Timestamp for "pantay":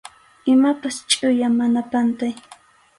1.91-2.33